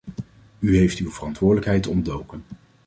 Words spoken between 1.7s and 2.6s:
ontdoken.